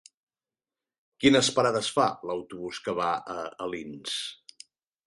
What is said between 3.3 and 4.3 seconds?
a Alins?